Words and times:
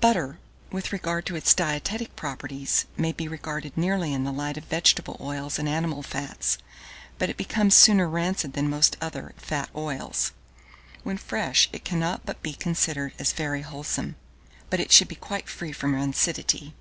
Butter, 0.00 0.72
with 0.74 0.92
regard 0.94 1.26
to 1.26 1.36
its 1.36 1.52
dietetic 1.52 2.16
properties, 2.16 2.86
may 2.96 3.12
be 3.12 3.28
regarded 3.28 3.76
nearly 3.76 4.14
in 4.14 4.24
the 4.24 4.32
light 4.32 4.56
of 4.56 4.64
vegetable 4.64 5.18
oils 5.20 5.58
and 5.58 5.68
animal 5.68 6.02
fats; 6.02 6.56
but 7.18 7.28
it 7.28 7.36
becomes 7.36 7.74
sooner 7.76 8.08
rancid 8.08 8.54
than 8.54 8.70
most 8.70 8.96
other 9.02 9.34
fat 9.36 9.68
oils. 9.76 10.32
When 11.02 11.18
fresh, 11.18 11.68
it 11.70 11.84
cannot 11.84 12.24
but 12.24 12.42
be 12.42 12.54
considered 12.54 13.12
as 13.18 13.34
very 13.34 13.60
wholesome; 13.60 14.16
but 14.70 14.80
it 14.80 14.90
should 14.90 15.08
be 15.08 15.16
quite 15.16 15.50
free 15.50 15.72
from 15.72 15.94
rancidity. 15.94 16.72